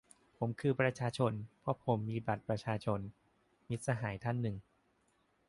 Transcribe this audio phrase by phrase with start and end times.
[0.37, 1.33] "ผมคือประชาชน!
[1.59, 2.99] เพราะผมมีบัตรประชาชน!"-
[3.69, 4.57] มิตรสหายท่านหนึ่ง